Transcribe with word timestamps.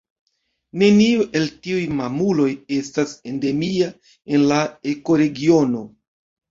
Neniu 0.83 1.25
el 1.39 1.45
tiuj 1.67 1.83
mamuloj 1.99 2.49
estas 2.81 3.15
endemia 3.35 3.93
en 4.35 4.51
la 4.55 4.61
ekoregiono. 4.97 5.89